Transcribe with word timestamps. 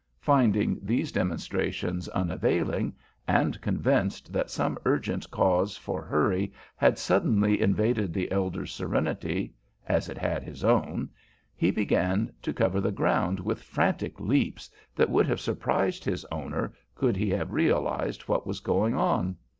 Finding 0.21 0.79
these 0.81 1.11
demonstrations 1.11 2.07
unavailing, 2.09 2.91
and 3.27 3.61
convinced 3.61 4.33
that 4.33 4.49
some 4.49 4.75
urgent 4.83 5.29
cause 5.29 5.77
for 5.77 6.01
hurry 6.01 6.51
had 6.75 6.97
suddenly 6.97 7.61
invaded 7.61 8.11
the 8.11 8.31
elder's 8.31 8.73
serenity, 8.73 9.53
as 9.87 10.09
it 10.09 10.17
had 10.17 10.41
his 10.41 10.63
own, 10.63 11.07
he 11.55 11.69
began 11.69 12.33
to 12.41 12.51
cover 12.51 12.81
the 12.81 12.91
ground 12.91 13.39
with 13.39 13.61
frantic 13.61 14.19
leaps 14.19 14.71
that 14.95 15.11
would 15.11 15.27
have 15.27 15.39
surprised 15.39 16.03
his 16.03 16.25
owner 16.31 16.73
could 16.95 17.15
he 17.15 17.29
have 17.29 17.53
realized 17.53 18.23
what 18.23 18.47
was 18.47 18.59
going 18.59 18.95
on. 18.95 19.37